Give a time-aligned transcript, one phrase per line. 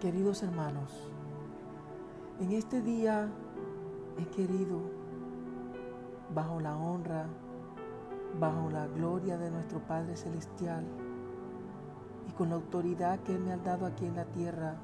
[0.00, 0.90] Queridos hermanos,
[2.40, 3.28] en este día
[4.16, 4.80] he querido,
[6.34, 7.26] bajo la honra,
[8.40, 10.86] bajo la gloria de nuestro Padre Celestial
[12.26, 14.76] y con la autoridad que Él me ha dado aquí en la tierra,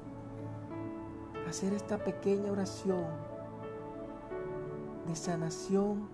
[1.49, 3.07] hacer esta pequeña oración
[5.07, 6.09] de sanación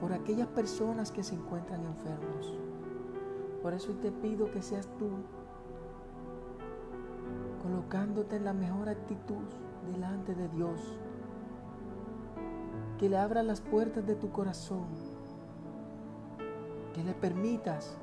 [0.00, 2.56] por aquellas personas que se encuentran enfermos.
[3.60, 5.08] Por eso te pido que seas tú
[7.62, 9.44] colocándote en la mejor actitud
[9.92, 10.80] delante de Dios.
[12.98, 14.86] Que le abra las puertas de tu corazón.
[16.94, 17.96] Que le permitas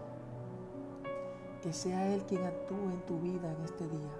[1.61, 4.11] que sea Él quien actúe en tu vida en este día.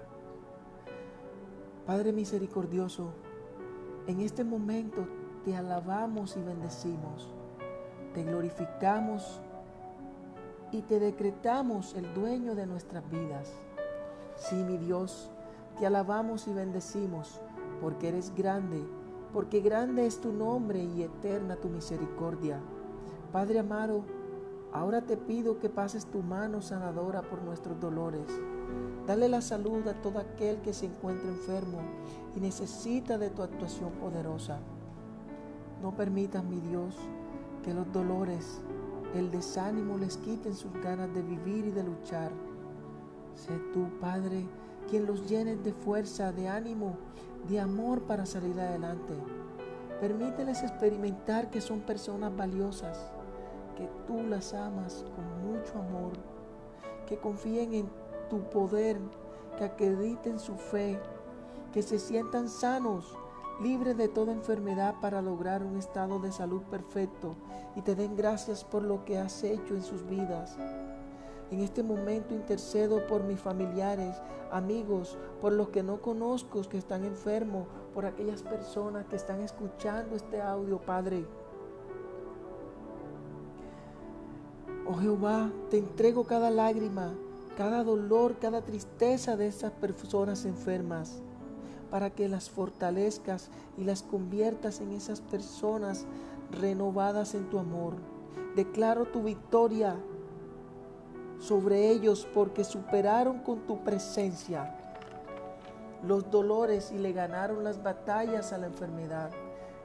[1.86, 3.12] Padre misericordioso,
[4.08, 5.06] en este momento
[5.44, 7.32] te alabamos y bendecimos.
[8.14, 9.40] Te glorificamos
[10.72, 13.52] y te decretamos el dueño de nuestras vidas.
[14.38, 15.30] Sí, mi Dios,
[15.78, 17.40] te alabamos y bendecimos
[17.80, 18.84] porque eres grande,
[19.32, 22.60] porque grande es tu nombre y eterna tu misericordia.
[23.32, 24.04] Padre amado,
[24.72, 28.26] ahora te pido que pases tu mano sanadora por nuestros dolores.
[29.06, 31.78] Dale la salud a todo aquel que se encuentra enfermo
[32.34, 34.58] y necesita de tu actuación poderosa.
[35.82, 36.94] No permitas, mi Dios,
[37.62, 38.60] que los dolores,
[39.14, 42.30] el desánimo les quiten sus ganas de vivir y de luchar.
[43.36, 44.46] Sé tú, Padre,
[44.88, 46.96] quien los llene de fuerza, de ánimo,
[47.48, 49.12] de amor para salir adelante.
[50.00, 53.10] Permíteles experimentar que son personas valiosas,
[53.76, 56.12] que tú las amas con mucho amor,
[57.06, 57.88] que confíen en
[58.30, 58.98] tu poder,
[59.58, 60.98] que acrediten su fe,
[61.72, 63.16] que se sientan sanos,
[63.60, 67.36] libres de toda enfermedad para lograr un estado de salud perfecto
[67.74, 70.56] y te den gracias por lo que has hecho en sus vidas.
[71.50, 74.16] En este momento intercedo por mis familiares,
[74.50, 80.16] amigos, por los que no conozco, que están enfermos, por aquellas personas que están escuchando
[80.16, 81.24] este audio, Padre.
[84.88, 87.14] Oh Jehová, te entrego cada lágrima,
[87.56, 91.22] cada dolor, cada tristeza de esas personas enfermas,
[91.90, 96.06] para que las fortalezcas y las conviertas en esas personas
[96.50, 97.94] renovadas en tu amor.
[98.56, 99.96] Declaro tu victoria
[101.38, 104.74] sobre ellos porque superaron con tu presencia
[106.02, 109.30] los dolores y le ganaron las batallas a la enfermedad.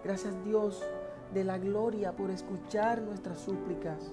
[0.03, 0.84] Gracias Dios
[1.34, 4.11] de la gloria por escuchar nuestras súplicas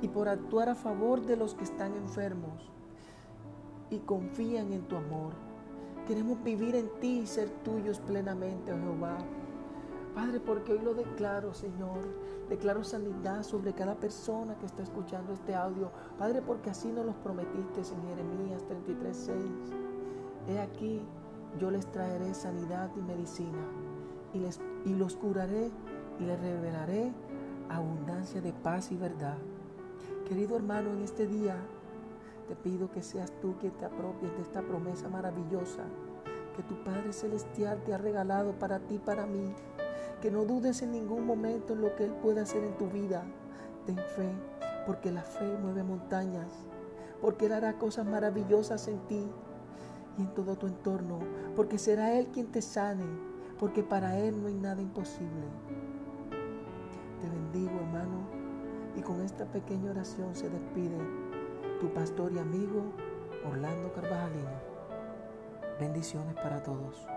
[0.00, 2.70] y por actuar a favor de los que están enfermos
[3.90, 5.32] y confían en tu amor.
[6.06, 9.18] Queremos vivir en ti y ser tuyos plenamente, oh Jehová.
[10.14, 11.98] Padre, porque hoy lo declaro, Señor.
[12.48, 15.90] Declaro sanidad sobre cada persona que está escuchando este audio.
[16.18, 19.72] Padre, porque así nos los prometiste en Jeremías 33:6.
[20.46, 21.00] He aquí,
[21.58, 23.66] yo les traeré sanidad y medicina,
[24.32, 25.70] y, les, y los curaré
[26.20, 27.12] y les revelaré
[27.68, 29.38] abundancia de paz y verdad.
[30.28, 31.56] Querido hermano, en este día
[32.46, 35.84] te pido que seas tú quien te apropies de esta promesa maravillosa
[36.56, 39.52] que tu Padre Celestial te ha regalado para ti, para mí
[40.24, 43.26] que no dudes en ningún momento en lo que Él puede hacer en tu vida.
[43.84, 44.32] Ten fe,
[44.86, 46.50] porque la fe mueve montañas,
[47.20, 49.28] porque Él hará cosas maravillosas en ti
[50.16, 51.18] y en todo tu entorno,
[51.54, 53.04] porque será Él quien te sane,
[53.58, 55.44] porque para Él no hay nada imposible.
[57.20, 58.26] Te bendigo, hermano,
[58.96, 60.96] y con esta pequeña oración se despide
[61.82, 62.94] tu pastor y amigo
[63.46, 64.56] Orlando Carvajalino.
[65.78, 67.13] Bendiciones para todos.